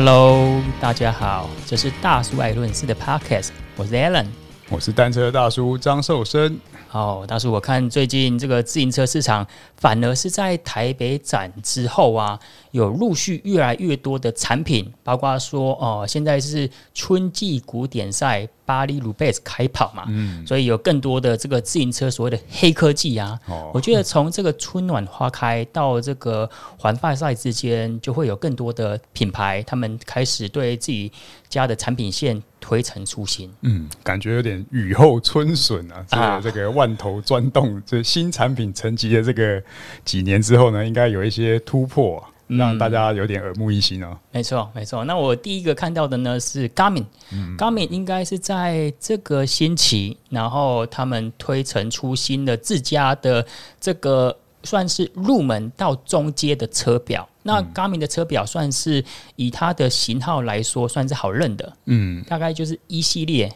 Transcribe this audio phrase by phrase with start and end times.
[0.00, 4.26] Hello，大家好，这是大叔爱论事的 Podcast，我是 Alan，
[4.70, 6.56] 我是单车大叔张寿生。
[6.86, 9.44] 好，大叔，我看最近这个自行车市场
[9.76, 12.38] 反而是在台北展之后啊，
[12.70, 18.48] 有陆续越来越多的产品，包括说哦、呃，现在是春季古典赛。
[18.68, 23.40] 巴黎鲁贝斯开跑嘛，嗯，所以有更多的这个自行车所谓的黑科技啊。
[23.46, 31.10] 哦，我觉得从这个春暖花开到这个环法赛之间，就会有更多的品牌，他们开始对自己
[31.48, 33.50] 家的产品线推陈出新。
[33.62, 36.04] 嗯，感觉有点雨后春笋啊。
[36.06, 39.62] 这个，这个万头钻动，这新产品沉寂的这个
[40.04, 42.28] 几年之后呢，应该有一些突破啊。
[42.48, 44.18] 让大家有点耳目一新哦。
[44.32, 45.04] 没错，没错。
[45.04, 53.46] 那我第一个看到的呢是 Garmin，Garmin、嗯、Garmin 应该是在这个星期，然后他们推陈出新的自家的
[53.78, 57.28] 这个算是入门到中阶的车表。
[57.42, 59.04] 那 Garmin 的车表算是
[59.36, 61.76] 以它的型号来说，算是好认的。
[61.84, 63.52] 嗯，大概就是一系列、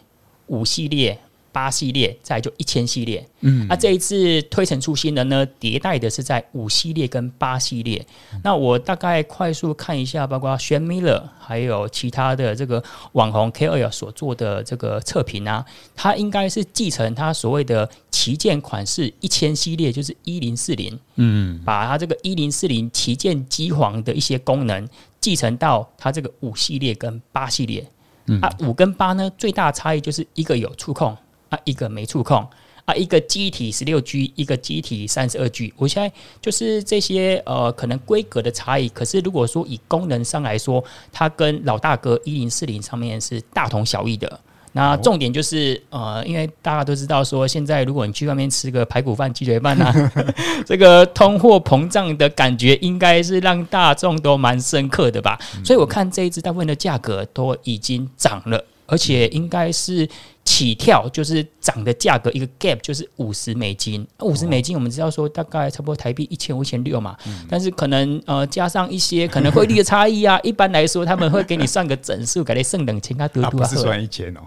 [0.47, 1.19] 五系列。
[1.53, 3.25] 八系列，再就一千系列。
[3.41, 8.05] 嗯，那、啊、这一次推陈出新的呢，迭代的是在五系列跟八系列。
[8.33, 15.65] 嗯、那我大概快速看一下，包括 Shane Miller 还有其他的这个网红 KOL 所做的这个测评啊，
[15.95, 20.99] 它应该是继承它所谓的旗舰款式一千系列，就是一零四零。
[21.17, 24.89] 嗯，把它这个一零四零旗舰机皇的一些功能
[25.21, 27.87] 继承到它这个五系列跟八系列。
[28.27, 31.17] 嗯，啊，五跟八呢，最大的差异就是一个有触控。
[31.53, 32.49] 啊，一个没触控
[32.87, 35.73] 啊，一个记忆体十六 G，一个记忆体三十二 G。
[35.77, 38.89] 我现在就是这些呃，可能规格的差异。
[38.89, 44.41] 可是如果说以功能上来说，它跟老大哥一零四零上面是大同小异的。
[44.75, 50.13] 那重点就是呃，因为大家都知道说，现在如果你去外面吃个排骨饭、鸡腿饭啊，
[50.65, 55.39] 这个通货膨胀的感觉应该是让大众都蛮深刻的吧。
[55.63, 58.65] 所以我看这一支大部分的价格都已经涨了。
[58.85, 60.07] 而且应该是
[60.45, 67.17] 起跳，就是涨的价格一个 gap 就是五十美金，五十美金我们知道说大概差不多台币一千五千六嘛，
[67.49, 74.41] 但是可能呃加上一些可能汇率的差异啊， 一般来说他们会给你算个整数，给你剩两千啊多多啊，不是算一千哦，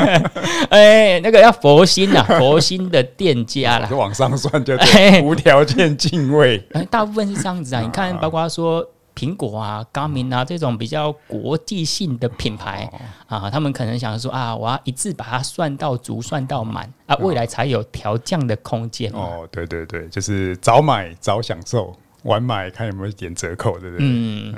[0.70, 4.74] 哎，那个要佛心啊， 佛心的店家啦，往上算就，
[5.22, 6.58] 无条件敬畏，
[6.90, 8.86] 大部分是这样子啊，你看包括说。
[9.20, 12.90] 苹果啊、Garmin 啊这种比较国际性的品牌
[13.26, 19.12] 啊，他们可能想说啊，我要一次把它算到足、算到满啊，未来才有调降的空间。
[19.12, 24.06] 哦，对对对，就是早买早享受，晚买看有没有一点折扣，对不对？
[24.08, 24.54] 嗯。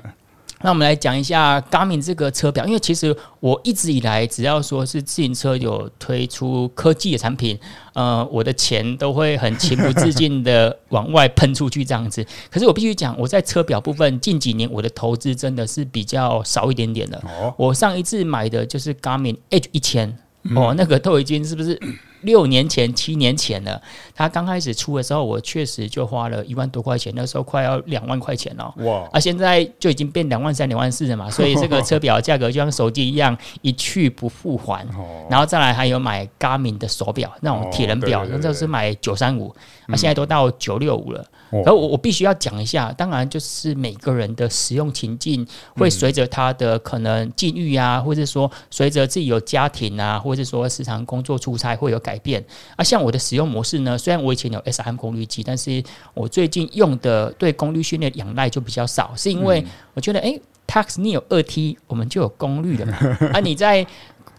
[0.62, 7.58] 那我们来讲一下 Garmin 这个车表，因为其实我一直以来只要说是自行车有推出科技的产品，
[7.94, 12.24] 呃，我的钱都会很情不自禁的往外喷出去这样子。
[12.50, 17.22] 可是我必须讲，我在车表部分近几年我的投资真的是比较少一点点的。
[17.56, 20.16] 我上一次买的就是 Garmin Edge 一千，
[20.54, 21.78] 哦，那个都已经是不是？
[22.22, 23.80] 六年前、七年前了，
[24.14, 28.72] 他刚开始出的时候，我确实就花了一万多块钱，那时候快要两万块钱了。
[28.78, 29.08] 哇！
[29.12, 34.86] 啊，现在就已经变两万三、两万四了嘛， 所以这个车表价格就像手机一样，一去不复还。
[35.28, 39.54] 然后再来还有买 Garmin 的手表，那种铁人表，那就是买九三五，
[39.86, 41.24] 啊，现在都到九六五了。
[41.50, 45.46] 然后我我必须要讲一下，当然就是每个人的使用情境
[45.76, 52.44] 会随着他的可能境遇啊，或者说随着自己有家庭啊，或者说时常工作出差会有改变
[52.76, 52.84] 啊。
[52.84, 55.82] 像我的使用模式呢，虽然我以前有 SRM 功率计，但是
[56.14, 59.64] 我最近用的对功率训练仰赖就比较少，是因为
[59.94, 62.96] 我觉得哎，Tacx Neo 二 T 我们就有功率了嘛，
[63.32, 63.86] 啊你在。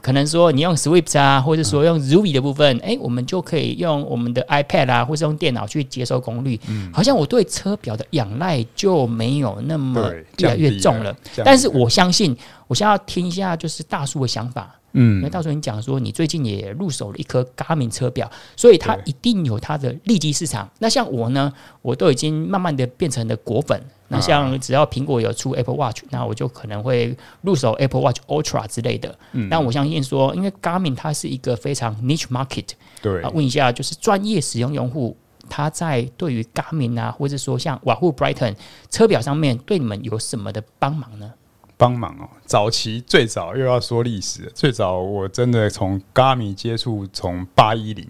[0.02, 6.60] 可能说你用 Swift 啊，或者说用 Zoom 的部分，哎、欸，我们就可以用我们的 iPad 啊，或是用电脑去接收功率。
[6.68, 11.16] 嗯，好像我对车表的仰赖就没有那么越来越重了。
[11.46, 12.36] 但是我相信，
[12.68, 14.76] 我想要听一下就是大叔的想法。
[14.94, 20.70] 嗯，因为大叔你讲说你最近也入手了一颗 Garmin 车表，所以它一定有它的利基市场。
[20.80, 21.52] 那像我呢，
[21.82, 23.80] 我都已经慢慢的变成了果粉。
[24.10, 29.18] 那像只要苹果有出 Apple Watch，那我就可能会入手 Apple Watch Ultra 之类的。
[29.32, 32.68] 嗯，但我相信说，因为 Garmin 它是一个非常 niche market。
[33.02, 35.18] 对啊，问一下，就是专业使用用户，
[35.50, 38.56] 他在对于 Garmin 啊，或者说像瓦户 Brighton
[38.92, 41.34] 车表上面，对你们有什么的帮忙呢？
[41.78, 48.08] 帮忙哦，早期最早又要说历史，最早我真的从 Gami 接触，从八一零。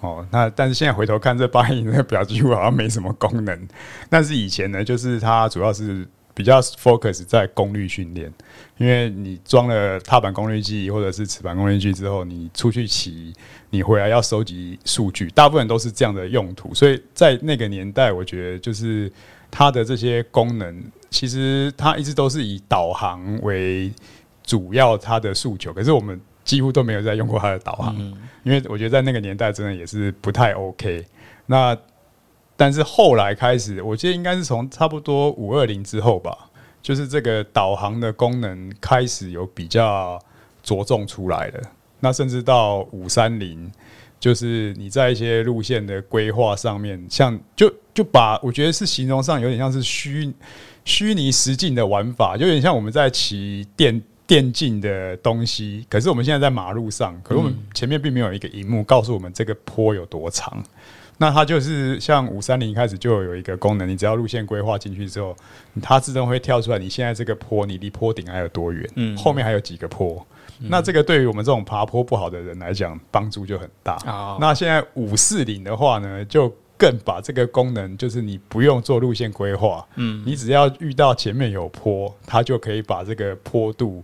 [0.00, 3.68] 哦，那但是现在回头看这八一零的表几乎好像没什么功能，
[4.10, 8.32] 但是以前呢，就是它主要是比较 focus 在功率训练，
[8.78, 13.32] 因为你装了踏板功率计或者是齿盘功率计之后，你出去骑，
[13.70, 19.08] 你回来要收集数据，大部分都是这样的用途，所以在那个年代，我觉得就是
[19.52, 20.82] 它的这些功能
[21.12, 23.92] 其实它一直都是以导航为
[24.42, 31.06] 主要它的诉求，可是我们几乎都没有在用过它的导航，嗯、因为我觉得在那个年代真的也是不太 OK。
[31.46, 31.76] 那
[32.56, 36.36] 但是后来开始，我记得应该是从差不多五二零之后吧，
[36.82, 40.18] 就是这个导航的功能开始有比较
[40.62, 41.60] 着重出来了。
[42.00, 43.70] 那甚至到五三零，
[44.18, 50.32] 就是你在一些路线的规划上面，像就就把我觉得是形容上有点像是虚
[50.84, 55.86] 虚拟实境的玩法，就有点像我们在骑电电竞的东西。
[55.88, 60.62] 可是我们现在在马路上，可是我们前面并没有一个荧幕告诉我们这个坡有多长。
[61.18, 65.36] 那它就是像五三零开始就有一个功能，你只要路线规划进去之后，
[65.80, 68.90] 它自动会跳出来，你现在这个坡，你离坡顶还有多远？
[68.96, 70.26] 嗯，后面还有几个坡？
[70.58, 73.96] 嗯、那这个对于我们这种爬坡不好的人来讲，帮助就很大。
[74.06, 76.52] 哦、那现在五四零的话呢，就
[76.82, 84.02] 更把这个功能，就是你不用做路线规划，嗯，你只要遇到前面有坡，它就可以把这个坡度。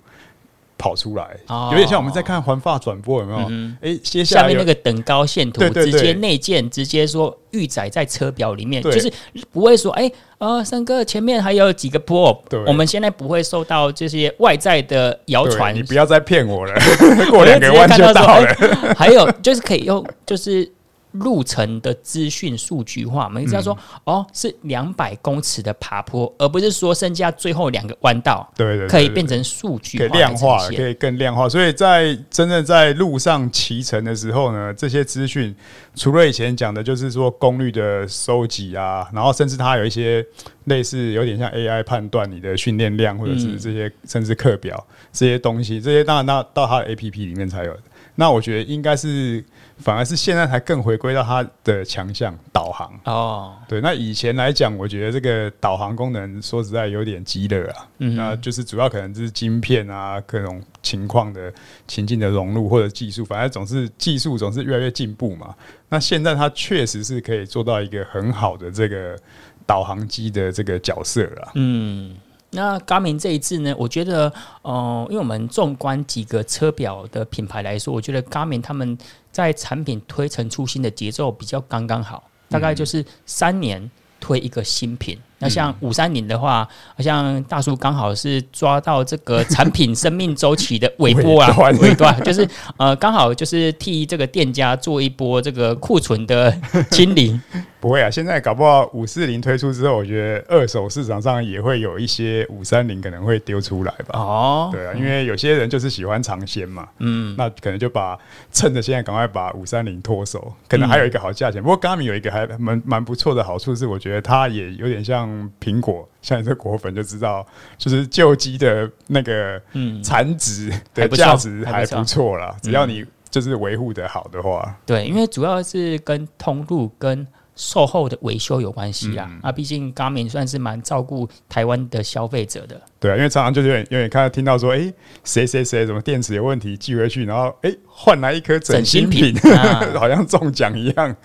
[0.81, 1.37] 跑出来，
[1.73, 3.39] 有点像我们在看环发转播，有没有？
[3.41, 9.13] 哎、嗯欸，接下，下面那个等高线图，直接内建，直接说预载在车表里面，就是
[9.51, 16.73] 不会说，哎、欸，呃，三哥前面还有几个坡，我们现在不会受到这些外在的谣传，你不要再骗我了，
[17.29, 18.47] 过两个弯就到了。
[18.47, 20.71] 欸、还有就是可以用，就是。
[21.19, 31.49] 路程的资讯数据化，我们知道说，嗯、哦，是两百公尺的爬坡，而不是说剩下最后两个弯道，对，对对，可以变成数据，可以量化，可以更量化。
[31.49, 35.55] 所以在真正在路上骑乘的时候呢，这些资讯
[35.95, 40.25] 除了以前讲的，就是说功率的收集啊，然后甚至它有一些
[40.65, 47.77] 类似有点像 AI 判断你的训练量，或者是这些、嗯、甚至课表这些东西，这些当然到到它的 APP 里面才有。
[48.15, 49.45] 那我觉得应该是。
[49.79, 52.93] 反而是现在才更回归到它的强项导航。
[53.05, 61.53] 哦，对，那以前来讲，我觉得这个导航功能说实在有点鸡肋啊，嗯，那就是主要可能就是晶片啊，各种情况的
[61.87, 65.55] 情境的融入或者技术，反正总是技术总是越来越进步嘛。
[65.89, 69.19] 那现在它确实是可以做到一个很好的这个
[69.67, 72.15] 导航机的这个角色了，嗯。
[72.51, 78.97] 那 Garmin 这一次呢，我觉得，呃，因为我们纵观几个车表的品牌来说，我觉得 Garmin 他们
[79.31, 85.19] 在产品推陈出新的节奏比较刚刚好，大概就是三年推一个新品。
[85.39, 96.53] 那像五三零的话，好像大叔刚好是抓到这个产品生命周期的尾 波啊，尾段就是呃，刚好就是替这个店家做一波这个库存的
[96.91, 97.39] 清理。
[97.81, 104.19] 不会啊，现在搞不好五四零推出之后，我觉得二手市场上也会有一些五三零可能会丢出来吧。
[104.19, 108.19] 哦，对啊，因为有些人就是喜欢尝鲜嘛，嗯，那可能就把
[108.51, 111.63] 趁着现在赶快把五三零脱手，可能还有一个好价钱。
[111.63, 115.28] 嗯、不过 Garmin 有一个还蛮蛮不错的好处是，我觉得它也有点像
[115.61, 117.47] 苹果，像你这果粉就知道，
[117.77, 127.27] 就是旧机的那个嗯残值的价值还不错啦，只要你就是维护的好的话，对，因为主要是跟通路跟。
[127.61, 132.81] 售后的维修有关系啊，嗯、啊，毕竟 Garmin 算是蛮照顾台湾的消费者的。
[133.01, 134.95] 对啊，因为常常就是有点有点看到听到说，哎、欸，
[135.25, 141.17] 谁谁谁什么电池有问题寄回去，然后哎换来一颗整新品，新品 啊、好像中奖一样。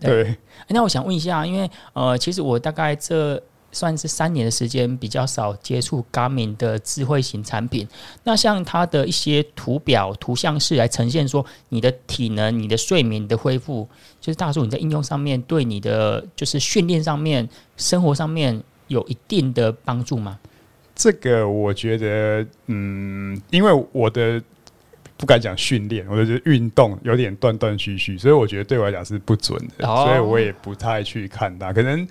[0.00, 0.36] 对，对，
[0.68, 3.38] 那我想问一下，因为呃，其实我大概这。
[3.72, 7.88] 算是三年的时间，比较少接触 Garmin 的智慧型产品。
[8.22, 13.88] 那像它的一些图表、图像式来呈现说你的体能、你的睡眠的恢复，
[14.20, 20.38] 就是大叔你在应用上面对你的就是训练上面、生活上面有一定的帮助吗？
[20.94, 24.40] 这个我觉得，嗯，因为我的
[25.22, 32.04] 不敢讲训练，我就觉得运动有点断断续续，所以我觉得对我来讲是不准的，哦、所以我也不太去看它，可能。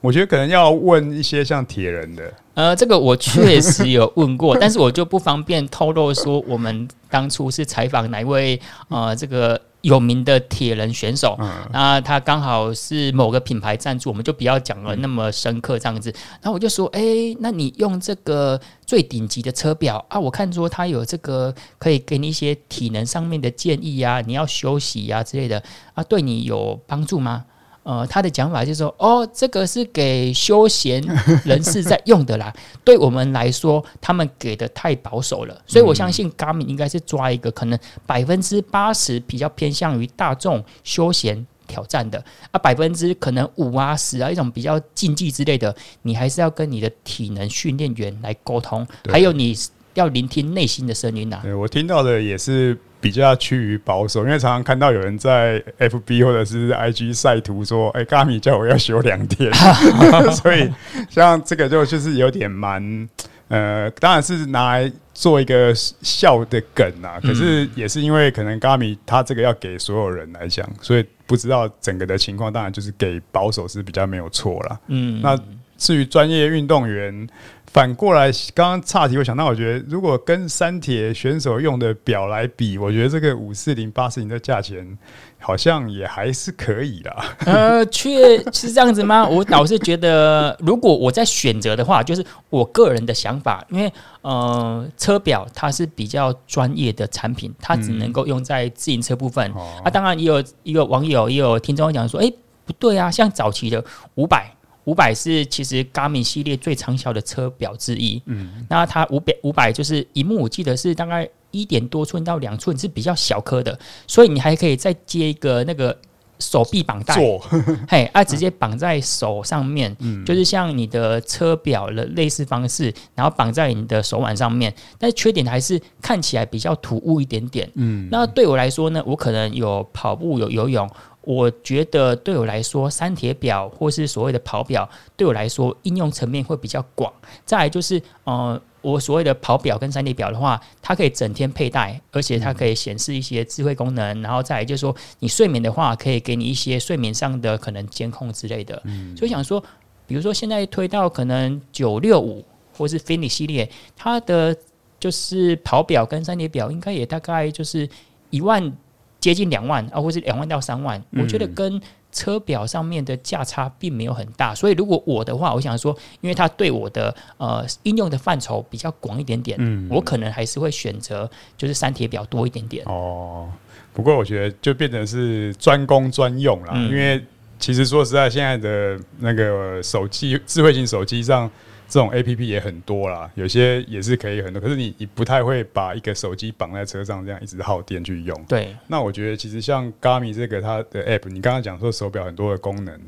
[0.00, 16.12] 我觉得可能要问一些像铁人的，呃，这个我确实有问过， 但是我就不方便透露说我们当初是采访哪一位呃这个有名的铁人选手，嗯、那他刚好是某个品牌赞助，我们就不要讲了那么深刻这样子。
[16.42, 25.62] 然后我就说，哎、欸，那你用这个最顶级的车表啊，我看说他有这个可以给你一些体能上面的建议呀、啊，你要休息呀、啊、之类的
[25.94, 27.44] 啊，对你有帮助吗？
[27.86, 31.00] 呃，他的讲法就是说，哦，这个是给休闲
[31.44, 32.52] 人士在用的啦。
[32.82, 42.18] 对我们来说，他们给的太保守了，所以我相信 Garmin 应该是抓一个可能百分之八十比较偏向于大众休闲挑战的
[42.50, 49.56] 啊，百分之可能五啊十啊一种比较竞技之类的，你还是要跟你的体能训练员来沟通，还有你
[49.94, 51.42] 要聆听内心的声音呐、啊。
[51.44, 59.52] 对，我听到的也是比较趋于保守，因为常常看到有人在 FB 或者是 IG 晒图说：“哎、欸，Garmin 叫我要休两天。
[60.34, 60.70] ”所以
[61.08, 63.08] 像这个就就是有点蛮
[63.48, 67.20] 呃，当然是拿来做一个笑的梗啊。
[67.22, 74.80] 可是也是因为可能 Garmin 他这个要给所有人来讲，所以不知道整个的情况，当然就是给保守是比较没有错啦。
[74.88, 75.38] 嗯，那
[75.76, 77.28] 至于专业运动员。
[77.72, 84.96] 反过来，刚刚岔题，我想到，我觉得如果跟三铁选手用的表来比，我觉得这个五四零八四零的价钱
[85.38, 87.14] 好像也还是可以的。
[87.44, 89.26] 呃，确是这样子吗？
[89.28, 93.92] 我倒是觉得，如果我在选择的话，就是我个人的想法，因为
[94.22, 99.52] 呃，车表它是比较专业的产品，它只能够用在自行车部分。
[99.54, 104.50] 嗯、啊，当然也有一个网友也有听众讲说，哎、欸，不对啊，像早期的五百。
[104.86, 108.20] 五百是其实 Garmin 系列最畅销的车表之一。
[108.26, 115.96] 嗯，那它五百五百就是一幕，我记得是大概一点多寸到两寸，是比较小颗的，所以你还可以再接一个那个
[116.38, 117.14] 手臂绑带，
[117.88, 124.72] 嘿，啊，直接绑在手上面，嗯，就是像你的车表的类似方式，然后绑在你的手腕上面。
[124.98, 127.68] 但是缺点还是看起来比较突兀一点点。
[127.74, 130.88] 嗯，那对我来说呢，我可能有跑步，有游泳。
[131.26, 137.12] 我觉得对我来说，三铁表或是所谓的跑表，对我来说应用层面会比较广。
[137.44, 144.22] 再来就是，呃，我所谓的跑表跟三铁表的话，它可以整天佩戴，而且它可以显示一些智慧功能。
[144.22, 148.80] 然后再来就是说，你睡眠的话，可以给你一些睡眠上的可能监控之类的。
[149.16, 149.60] 所以想说，
[150.06, 154.56] 比如说现在推到可能九六五或是 Fenix 系列，它的
[155.00, 157.88] 就是跑表跟三铁表，应该也大概就是
[158.30, 158.72] 一万。
[159.18, 161.80] 接近两万啊，或是两万到三万，我觉得跟
[162.12, 164.54] 车表上面的价差并没有很大。
[164.54, 172.84] 所以如果我的话，我想说，因为它对我的呃应用的范畴比较广一点点，嗯，我可能还是会选择就是三铁表多一点点。
[172.86, 173.50] 哦，
[173.92, 177.22] 不过我觉得就变成是专攻专用啦，因为
[177.58, 181.50] 其实说实在，现在的那个手机智慧型手机上。
[181.88, 188.44] 这种 A P P 也很多啦，有些也是可以很多，可是你你不太会把一个手机绑在车上这样一直耗电去用。
[188.48, 193.00] 对，那我觉得其实像 Garmin 这个它的 App，你刚刚讲说手表很多的功能，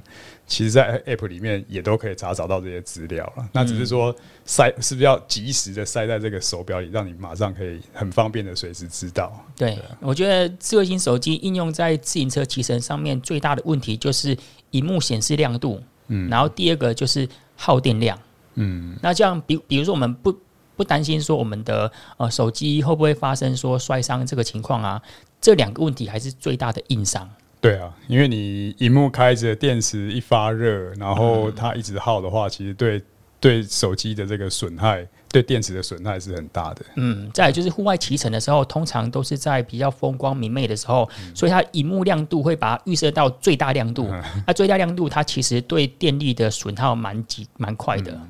[0.46, 3.48] 其实在 App 里面也都可以查找到这些资料了。
[3.52, 9.44] 那只是说塞是不是要及时的塞在这个手表里，让你马上可以很方便的随时知道。
[9.56, 14.36] 对，对我觉得智慧型手机应用在自行车骑乘上面最大的问题就是
[14.70, 18.16] 荧幕显示亮度，嗯，然后第二个就是耗电量。
[18.58, 20.36] 嗯，那这样比比如说，我们不
[20.76, 25.00] 不担心说我们的呃手机会不会发生说摔伤这个情况啊？
[25.40, 27.28] 这两个问题还是最大的硬伤。
[27.60, 33.02] 对啊，因为你荧幕开着，电池一发热，然后它一直耗的话，其实对
[33.40, 36.84] 对手机的这个损害，对电池的损害是很大的。
[36.94, 44.06] 嗯，再来就是户外骑乘的时候，通常都是在比较风光明媚的时候，嗯、所以它荧幕亮度会把它预设到最大亮度。
[44.08, 48.20] 那、嗯、最大亮度它其实对电力的损耗蛮急蛮快的。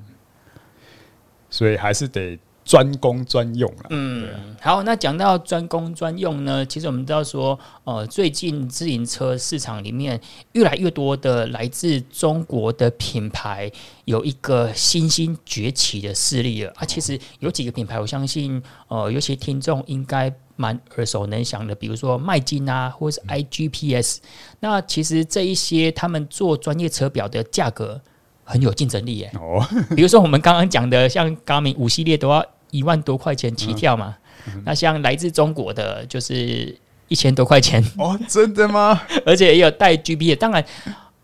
[1.58, 3.86] 嗯所以还是得专攻专用了。
[3.90, 4.28] 嗯，
[4.60, 10.20] 好，那讲到专攻专用呢，其实我们知道说，呃，最近自行车市场里面
[10.52, 13.68] 越来越多的来自中国的品牌
[14.04, 16.72] 有一个新兴崛起的势力了。
[16.76, 24.18] 啊，其实有几个品牌，我相信，呃，有些听众应该蛮耳熟能详的，比如说迈进啊，或者是 iGPS。
[24.60, 28.00] 那其实这一些他们做专业车表的价格。
[28.48, 29.30] 很有竞争力耶！
[29.38, 29.64] 哦，
[29.94, 34.16] 比如说我们刚刚讲的，像 Garmin 五系列都要一万多块钱起跳嘛。
[34.64, 36.74] 那像来自中国的，就是
[37.08, 37.84] 一千多块钱。
[37.98, 39.00] 哦，真的吗？
[39.26, 40.36] 而且也有带 GPS。
[40.36, 40.64] 当然，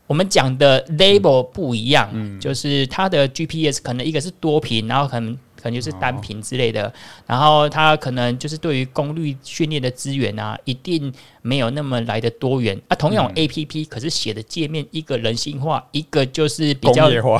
[0.07, 5.37] 我们讲的 label 不一样，就是它的 GPS 可能一个是多频，然后可能。
[5.65, 6.93] 可能就是单品之类的，
[7.27, 12.95] 然后它可能就是对于功率训练的资源啊，一定没有那么来的多元啊。
[12.95, 17.39] 同样 APP，可是写的界面一个人性化，一个就是比较工业化，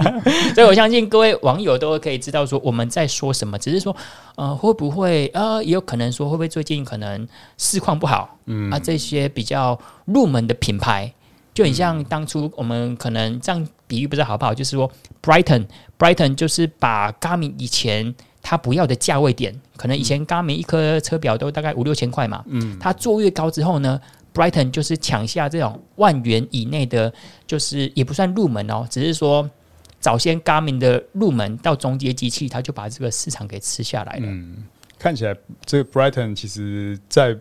[0.56, 3.58] 所以我相信各位网友都可以知道说我们在说什么。
[3.58, 3.94] 只是说，
[4.36, 11.12] 呃，会不会呃，也有可能说会不会最近可能市况不好，嗯啊，这些比较入门的品牌。
[11.52, 14.88] 就很像当初我们可能这样比喻不知道好不好，就是说
[15.22, 24.00] Brighton，Brighton 就是把 Garmin 以前它不要的价位点，可能以前 Garmin 一颗车表都大概五六千块嘛，嗯，它做越高之后呢
[24.32, 27.12] ，Brighton 就是抢下这种万元以内的，
[27.46, 29.50] 就是也不算入门哦，只是说
[29.98, 34.26] 早先 Garmin 的入门到中阶机器，它就把这个市场给吃下来了。
[34.26, 34.64] 嗯，
[34.98, 37.36] 看起来这个 Brighton 其实在。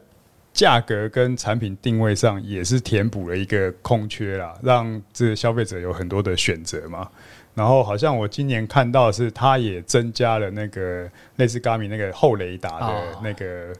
[0.57, 7.07] 价格跟产品定位上也是填补了一个空缺啦，让这个消费者有很多的选择嘛。
[7.53, 13.71] 然后好像我今年看到是，它也增加了那个类似 Garmin 那个后雷达的那个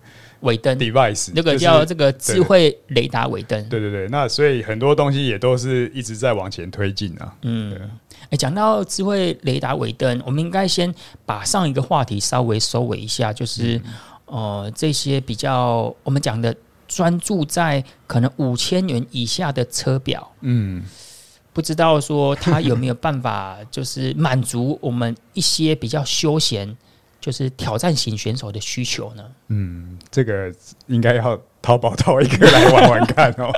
[0.42, 3.68] 尾灯 device，那个叫这个智慧雷达尾灯。
[3.70, 7.36] 对对对，那所以很多东西也都是一直在往前推进啊。
[7.42, 7.90] 嗯，
[8.30, 10.94] 哎，讲到智慧雷达尾灯，我们应该先
[11.26, 13.84] 把上一个话题稍微收尾一下，就是、嗯、
[14.26, 16.56] 呃这些比较我们讲的
[16.88, 20.84] 专注在可能五千元以下的车表，嗯。
[21.54, 26.78] 不知道说他有没有办法，就是满足我们一些比较休闲，
[27.20, 29.24] 就是挑战型选手的需求呢？
[29.48, 30.54] 嗯，这个
[30.86, 33.52] 应该要淘宝淘一个来玩玩看哦。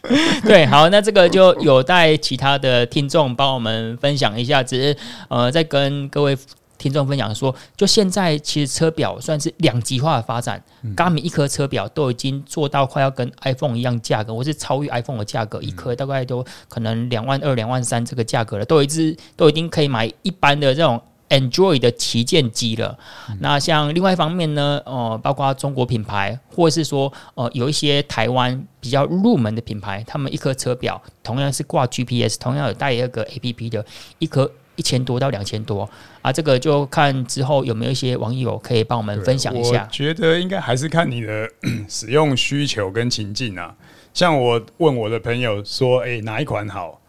[0.44, 4.62] 对，好，那这个就有待其他的听众帮我们分享一下。
[4.62, 4.96] 只是
[5.28, 6.36] 呃，再跟各位。
[6.78, 10.62] 听众分享说，就现在其实车表算是两极化的发展。
[10.82, 22.96] 嗯、一颗车表都已经做到快要跟 iPhone 一样价格，或是超越 iPhone 的价格，嗯、一颗大概都可能两万二、两万三这个价格了，都已经都已经可以买一般的这种 Android 的旗舰机了。
[23.28, 33.84] 嗯、那像另外一方面呢，呃，包括中国品牌，或是说呃有一些台湾比较入门的品牌，他们一颗车表同样是挂 GPS，同样有带一个 APP 的
[34.18, 34.50] 一颗。
[34.76, 35.88] 一千多到两千多
[36.22, 39.82] 啊，这个就看之后有没有一些网友可以帮我们分享一下。
[39.82, 41.50] 我觉得应该还是看你的
[41.88, 43.74] 使用需求跟情境啊。
[44.14, 47.00] 像我问我的朋友说：“哎、欸，哪一款好？”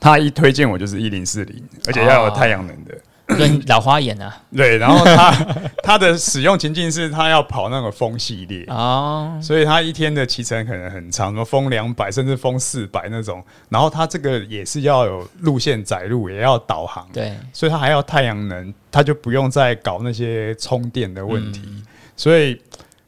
[0.00, 2.96] 他一推荐我就是一零四零，而且要有太阳能的。
[3.28, 5.46] 哦跟老花眼啊， 对，然后他
[5.84, 8.64] 他的使用情境是他要跑那个风系列。
[8.68, 21.82] 哦，所以他一天的骑程可能很长，什么风两百甚至风四百那种，然后他这个也是要有路线载入，也要导航，对，所以他还要太阳能，他就不用再搞那些充电的问题，嗯、
[22.16, 22.58] 所以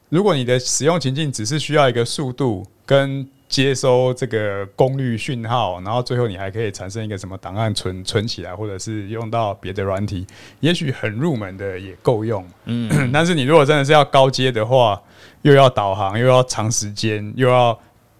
[0.09, 3.27] 如果你的使用情境只是需要一个速度跟。
[3.51, 10.25] 接收这个功率讯号，然后最后你还可以产生一个什么档案存存起来，或者是用到别的软体，
[10.61, 12.47] 也许很入门的也够用。
[12.63, 14.99] 嗯， 但是你如果真的是要高阶的话，
[15.41, 17.77] 又要导航，又要长时间，又要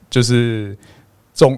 [0.09, 0.77] 就是
[1.33, 1.57] 种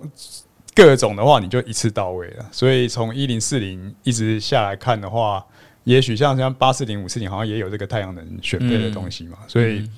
[0.76, 2.46] 各种的话，你就一次到位了。
[2.52, 5.44] 所以从一零四零一直下来看的话，
[5.84, 9.90] 也许像像八四零五四零好像也有这个太阳能选配的东西嘛，嗯、所以。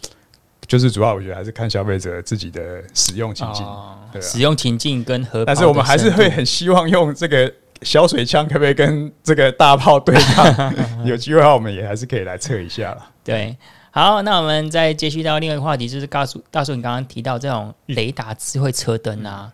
[0.68, 5.44] 就是主要，我觉得还是看消费者自己的使用情境，哦对啊、使用情境跟和。
[5.46, 7.52] 但是我们还是会很希望用这个
[7.82, 10.74] 小水枪，可不可以跟这个大炮对抗？
[11.06, 13.06] 有机会的话，我们也还是可以来测一下了。
[13.24, 13.56] 对，
[13.92, 19.52] 好，那我们再接续到另外一个话题，就是大叔，大叔，你刚刚提到这种雷达智慧车灯啊。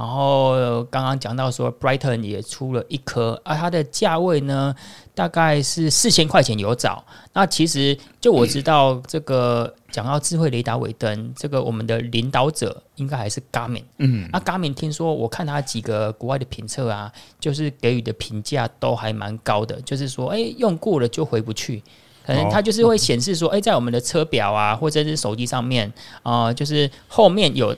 [0.00, 4.74] 然后刚刚讲到说，Brighton 也出了一颗，而、啊、它的价位呢，
[5.14, 7.04] 大概是四千块钱有找。
[7.34, 13.82] 那其实就我知道，这个讲到智慧雷达尾灯，这个我们的领导者应该还是 Garmin。
[13.98, 21.82] 嗯，那 Garmin 听说，我看他几个国外的评测啊，就是给予的评价都还蛮高的，就是说，哎，用过了就回不去，
[22.26, 27.76] 可能它就是会显示说，哎，在我们的车表啊，或者是手机上面啊、呃，就是后面有。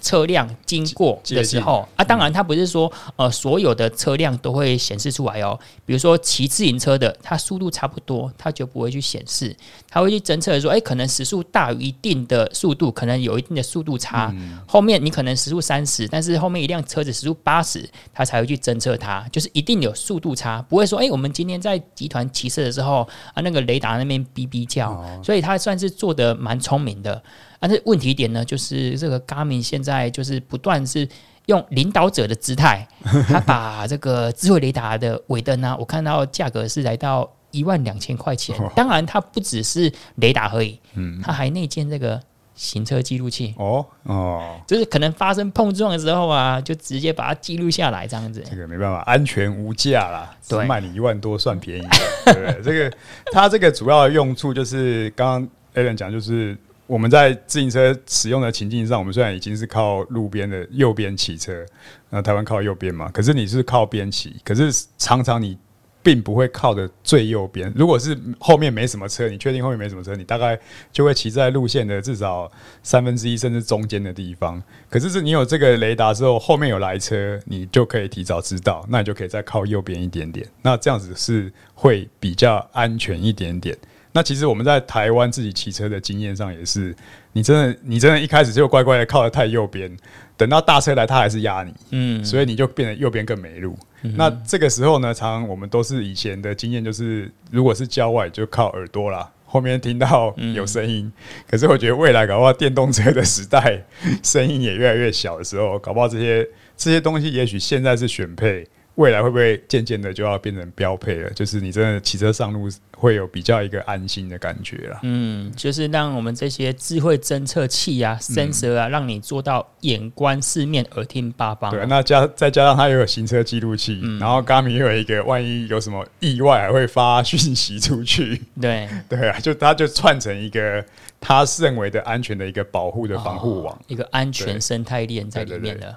[0.00, 5.58] 车辆经过的时候啊，当然它不是说呃所有的车辆都会显示出来哦。
[5.84, 9.54] 比如说骑自行车的，它速度差不多，它就不会去显示，
[9.88, 14.34] 它会去侦测说，哎，可能时速大于一定的速度，可能有一定的速度差。
[14.66, 27.22] 后面你可能时速三十，但是后面一辆车子时速八十，它才会去侦测它，就是一定有速度差，不会说，哎，我们今天在集团骑车的时候啊，那个雷达那边哔哔叫，所以它算是做的蛮聪明的。
[27.60, 31.06] 但是问题点呢，就是这个 Garmin 现在就是不断是
[31.44, 32.88] 用领导者的姿态，
[33.28, 38.56] 他把这个智慧雷达的尾灯呢，我看到价格是来到一万两千块钱。
[38.74, 42.18] 当然，它不只是雷达而已，嗯，它还内建这个
[42.54, 43.54] 行车记录器。
[43.58, 48.42] 哦哦，就是可能发生碰撞的时候啊，就直接把它记录下来，这样子。
[48.48, 51.86] 这个没办法，安全无价啦，只卖你一万多算便宜。
[52.24, 52.96] 对，对，对，这个
[53.32, 55.28] 它这个主要的用处就是刚
[55.74, 56.56] 刚 Alan 讲，就是。
[56.90, 61.64] 我们在自行车使用的情境上，我们虽然已经是靠路边的右边骑车，
[62.08, 65.56] 那台湾靠右边嘛，可是你是靠边骑，可是常常你
[66.02, 67.72] 并不会靠的最右边。
[67.76, 70.58] 如果是后面没什么车，你确定后面没什么车，你大概
[70.90, 72.50] 就会骑在路线的至少
[72.82, 74.60] 三分之一甚至中间的地方。
[74.88, 80.44] 可是是你有这个雷达之后，后面有来车，你就可以提早知道，那你就可以再靠右边一点点。
[80.62, 83.78] 那这样子是会比较安全一点点。
[84.12, 86.94] 那其实我们在台湾自己骑车的经验上也是，
[87.32, 89.94] 你真的你真的一开始就乖乖的靠得太右边，
[90.36, 93.78] 等到大车来，他还是压你，嗯，所以你就变得右边更没路。
[94.02, 101.04] 嗯、那这个时候呢，常常我们都是以前的经验，就是如果是郊外就靠耳朵啦，后面听到有声音。
[101.04, 101.12] 嗯、
[101.48, 103.84] 可是我觉得未来搞不好电动车的时代，
[104.24, 108.66] 声音也越来越小的时候，搞不好这些这些东西也许现在是选配。
[108.96, 111.30] 未来会不会渐渐的就要变成标配了？
[111.30, 114.98] 就是你真的骑车上路会有比较一个安心的感觉了。
[115.02, 121.70] 嗯，就是让我们这些智慧侦测器啊、sensor 啊，让你做到眼观四面、耳听八方。
[121.70, 128.42] 对，那加再加上它又有行车记录器，嗯、然后 Garmin 又有一个，万一有什么意外，还会发讯息出去。
[128.60, 130.84] 对 对啊，就它就串成一个
[131.20, 135.96] 它认为的安全的一个保护的防护网、哦，一个安全生态链在里面的。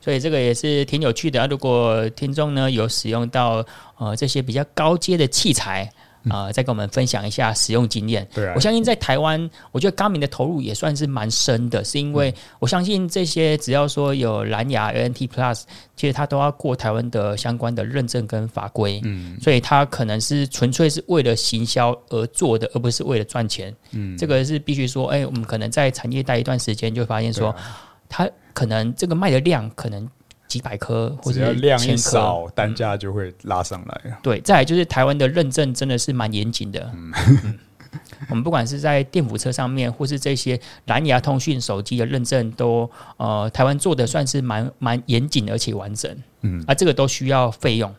[0.00, 1.46] 所以这个也是挺有趣的啊！
[1.46, 3.64] 如果听众呢有使用到
[3.98, 5.90] 呃这些比较高阶的器材
[6.28, 8.26] 啊、呃，再跟我们分享一下使用经验。
[8.34, 15.62] 对啊，我相信在台湾，我觉得 Garmin 的投入也算是蛮深的，是因为我相信这些只要说有蓝牙 ANT Plus，
[15.96, 19.00] 其实它都要过台湾的相关的认证跟法规。
[19.04, 23.74] 嗯，所以它可能是纯粹是为了行销而做的，而不是为了赚钱。
[23.92, 27.54] 嗯，这个是必须说，哎，我们可能在产业待一段时间，就发现说。
[28.10, 30.06] 它可能这个卖的量可能
[30.48, 34.18] 几百颗，或者量一少，单价就会拉上来。
[34.20, 36.90] 对，再来就是台湾的认证真的是蛮严谨的。
[38.28, 42.90] 我们不管是在电辅车上面，或是这些蓝牙通讯手机的认证都，都
[43.24, 46.14] 呃台湾做的算是蛮蛮严谨而且完整。
[46.42, 47.94] 嗯，啊，这个都需要费用。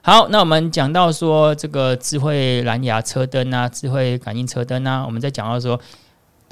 [0.00, 5.80] 好，那我们讲到说这个智慧蓝牙车灯啊，智慧感应车灯啊，我们在讲到说。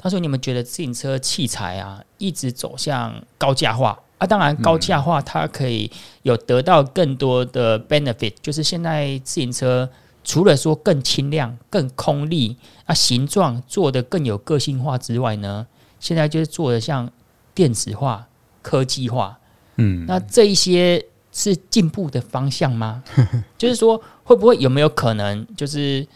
[0.03, 4.25] 他说：“你们觉得自行车器材啊，一直走向高价化啊？
[4.25, 5.91] 当然，高价化它可以
[6.23, 9.87] 有得到更多的 benefit，就是现在自行车
[10.23, 15.67] 除了说更轻量、更空力啊，形状做得更有个性化之外呢，
[15.99, 17.07] 现在就是做的像
[17.53, 18.27] 电子化、
[18.63, 19.37] 科技化。
[19.75, 23.03] 嗯，那这一些是进步的方向吗？
[23.55, 26.07] 就是说，会不会有没有可能就是？”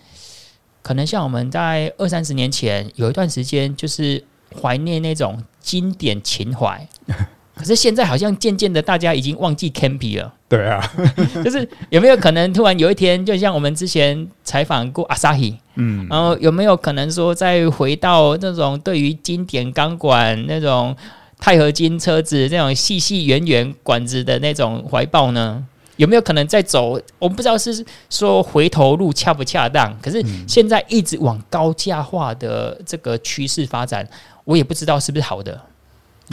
[0.86, 4.24] 可能像我们在二三十年前有一段时间，就是
[4.62, 6.88] 怀念那种经典情怀。
[7.58, 10.32] 可是现在好像渐渐的，大家已经忘记 Campy 了。
[10.48, 10.80] 对啊，
[11.44, 20.96] 就是有没有可能突然有一天，就像我们之前采访过阿 Sahi，嗯，然后有没有可能说再回到那种对于经典钢管那种
[21.40, 25.66] 钛合金车子那种细细圆圆管子的那种怀抱呢？
[25.98, 27.00] 有没有可能再走？
[27.18, 29.98] 我们不知道是说回头路恰不恰当。
[30.02, 34.08] 可是现在一直往高价化的这个趋势发展，
[34.44, 35.62] 我也不知道是不是好的。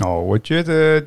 [0.00, 1.04] 哦，我觉得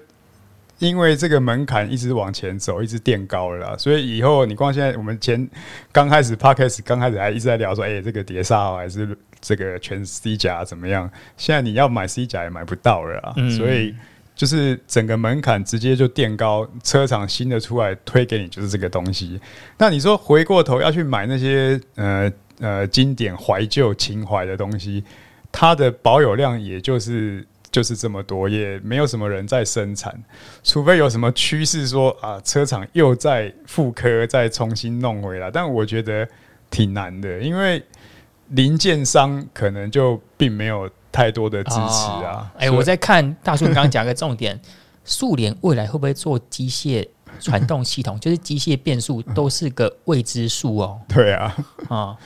[0.79, 5.49] 因为这个门槛一直往前走，一直垫高了啦，所以以后你光现在我们前
[5.91, 11.09] 刚开始 Podcast 刚开始还一直在聊说，哎、欸，这个碟刹还是这个全 C 甲怎么样？
[11.37, 13.93] 现在你要买 C 甲也买不到了啦，嗯、所以。
[14.35, 19.39] 就是整个门槛直接就垫高，车厂新的出来推给你就是这个东西。
[19.77, 25.03] 那你说回过头要去买那些呃呃经典怀旧情怀的东西，
[25.51, 30.13] 它的保有量也就是就是这么多，也没有什么人在生产，
[30.63, 36.27] 除非有什么趋势说啊车厂又在复刻再重新弄回来，但我觉得
[36.69, 37.81] 挺难的，因为
[38.49, 40.89] 零件商可能就并没有。
[41.15, 42.51] 太多的支持啊！
[42.57, 44.59] 哎、哦，欸、我在看大叔，你刚刚讲个重点，
[45.05, 47.07] 速联未来会不会做机械
[47.39, 48.19] 传动系统？
[48.19, 50.99] 就是机械变速都是个未知数哦。
[51.07, 51.55] 对啊，
[51.87, 52.17] 啊、哦，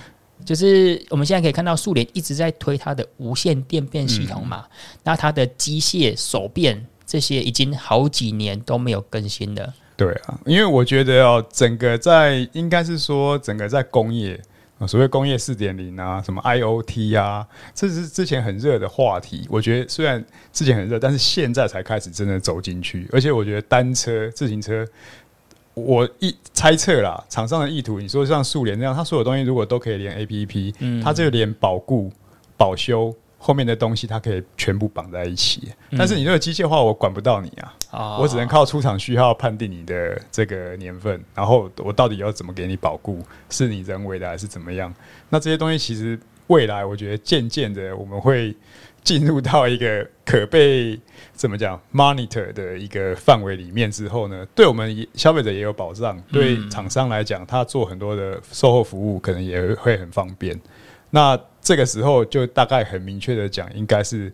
[0.43, 9.71] 就是我们现在可以看到速联一直在推它的无线电变系统嘛，嗯、那它的机械手变这些已经好几年都没有更新了。
[9.95, 14.41] 对啊，因为我觉得哦，整个在应该是说整个在工业。
[14.87, 19.45] 所谓工业四点零啊，什么 IoT 啊，这是之前很热的话题。
[19.49, 23.07] 我觉得虽然之前很热，但是现在才开始真的走进去。
[23.11, 24.85] 而且我觉得单车、自行车，
[25.73, 32.11] 我一猜测啦，厂商的意图，你说像速联这样，它所有东西如果都可以连 APP，嗯，它这个连保固、
[32.57, 33.15] 保修。
[33.41, 44.93] 后面的东西它可以全部绑在一起，但是你这个机械化我管不到你啊，嗯、我只能靠出厂序号判定你的这个年份，然后我到底要怎么给你保固，是你人为的还是怎么样？
[45.29, 48.53] 那这些东西其实未来我觉得渐渐的我们会
[49.01, 50.99] 进入到一个可被
[51.31, 60.59] 怎么讲 monitor 的一个范围里面之后呢，对我们消费者也有保障，对厂商来讲，他做很多的售后服务可能也会很方便。
[61.11, 64.33] 那这个时候就大概很明确的讲，应该是，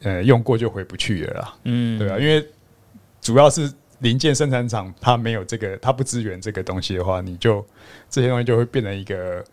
[0.00, 1.54] 呃，用过就回不去了啦。
[1.62, 2.44] 嗯，对啊，因为
[3.20, 7.64] 主要是零件生产厂它没有这个，它不支援这个东西的话，你就
[8.10, 9.44] 这些东西就会变成一个。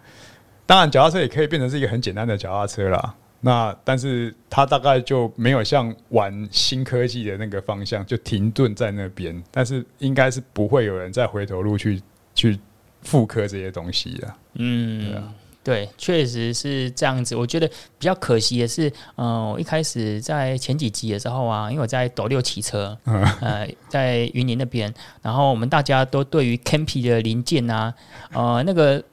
[0.66, 3.16] 当然，脚踏车也可以变成是一个很简单的脚踏车啦。
[3.42, 9.40] 那但是它大概就没有像玩新科技的那个方向，就停顿在那边。
[9.52, 12.02] 但是应该是不会有人再回头路去
[12.34, 12.60] 去
[13.04, 14.34] 复刻这些东西的。
[14.56, 15.32] 嗯，对啊。
[15.64, 17.36] 对，确实是这样子。
[17.36, 27.94] 我觉得比较可惜的是，嗯、呃，我一开始在前几集的时候啊，因为我在斗六骑车，呃，在云林那边，然后我们大家都对于 Campy 的零件啊，
[28.34, 29.04] 呃，那个。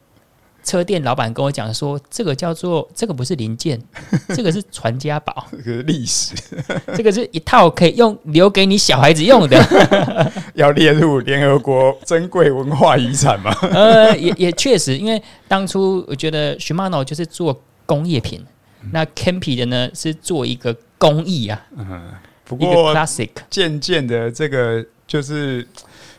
[0.65, 3.81] 车店老板跟我讲说，这个叫做这个不是零件，
[4.35, 6.35] 这个是传家宝，这个历史，
[6.95, 9.59] 这个是一套可以用留给你小孩子用的，
[10.55, 13.51] 要列入联合国珍贵文化遗产吗？
[13.73, 18.45] 呃，也也确实，因为当初我觉得 Shimano 就是做工业品，
[18.83, 22.11] 嗯、那 Campy 的呢是做一个工艺啊，嗯，
[22.45, 25.67] 不过 Classic 渐渐的这个就是。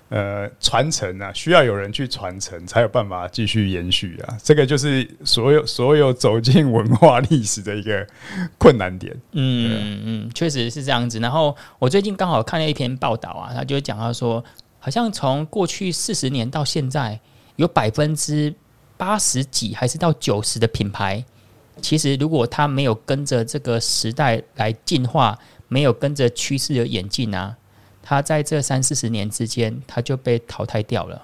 [0.10, 4.36] 呃，传承啊，需要有人去传承，才有办法继续延续啊。
[4.44, 8.08] 这个就是所有所有走进文化历史的一个
[8.58, 9.16] 困难点。
[9.34, 11.20] 嗯嗯，确实是这样子。
[11.20, 14.44] 然后我最近刚好看了一篇报道啊，他就讲到说，
[14.80, 17.20] 好像从过去四十年到现在，
[17.58, 18.52] 有百分之
[18.98, 21.24] 八十几还是到九十的品牌，
[21.84, 27.56] 其实如果他没有跟着这个时代来进化，没有跟着趋势的演进啊。
[28.10, 31.22] 他在这三四十年之间，他就被淘汰掉了。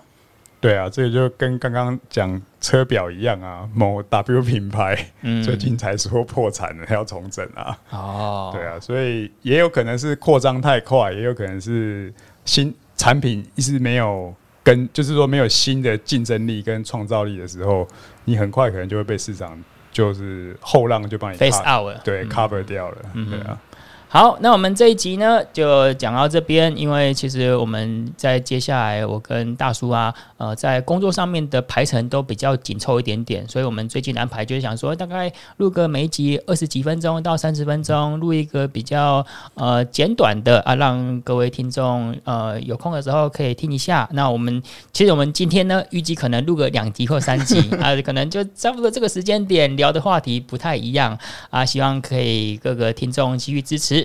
[0.62, 4.95] 对啊，这个就跟刚刚讲车表一样啊，某 W 品牌
[5.43, 7.76] 最近才说破产了，要重整啊。
[7.89, 12.13] 哦，对啊，所以也有可能是扩张太快，也有可能是
[12.45, 14.32] 新产品一直没有
[14.63, 17.88] 跟，就是说没有新的竞争力跟创造力的时候，
[18.26, 19.60] 你很快可能就会被市场
[19.91, 23.60] 就是后浪就帮你 face out 了，对，cover 掉了，嗯、对啊。
[24.07, 26.73] 好，那我们这一集呢，就讲到这边。
[26.77, 44.07] 因为其实我们在接下来，我跟大叔啊，呃，在工作上面的排程都比较紧凑一点点，所以我们最近安排就是想说，大概录个每一集二十几分钟到三十分钟，录一个比较呃简短的啊，让各位听众呃有空的时候可以听一下。
[44.13, 44.63] 那我们
[44.93, 51.17] 其实我们今天呢，预计可能录个两集或三集 啊，可能就差不多这个时间点聊的话题不太一样
[51.49, 54.04] 啊，希望可以各个听众继续支持。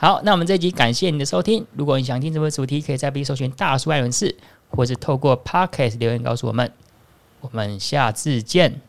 [0.00, 1.66] 好，那我们这一集感谢你的收听。
[1.74, 4.36] 如果你想听什么主题，可以在 B 搜寻“大叔爱人士”，
[4.70, 6.70] 或是透过 Podcast 留言告诉我们。
[7.40, 8.80] 我们下次见，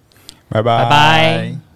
[0.50, 0.84] 拜拜。
[0.84, 1.69] 拜拜。